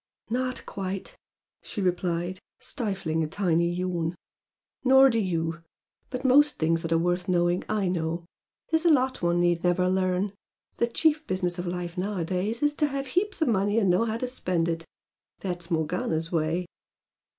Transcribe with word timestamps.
"Not 0.31 0.65
quite!" 0.65 1.15
she 1.61 1.79
replied, 1.79 2.39
stifling 2.59 3.23
a 3.23 3.27
tiny 3.27 3.69
yawn 3.69 4.15
"Nor 4.83 5.11
do 5.11 5.19
you! 5.19 5.61
But 6.09 6.25
most 6.25 6.57
things 6.57 6.81
that 6.81 6.91
are 6.91 6.97
worth 6.97 7.27
knowing 7.29 7.63
I 7.69 7.87
know. 7.87 8.25
There's 8.71 8.83
a 8.85 8.89
lot 8.89 9.21
one 9.21 9.39
need 9.39 9.63
never 9.63 9.87
learn. 9.87 10.33
The 10.77 10.87
chief 10.87 11.27
business 11.27 11.59
of 11.59 11.67
life 11.67 11.99
nowadays 11.99 12.63
is 12.63 12.73
to 12.77 12.87
have 12.87 13.05
heaps 13.13 13.43
of 13.43 13.49
money 13.49 13.77
and 13.77 13.91
know 13.91 14.05
how 14.05 14.17
to 14.17 14.27
spend 14.27 14.67
it. 14.67 14.83
That's 15.41 15.69
Morgana's 15.69 16.31
way." 16.31 16.65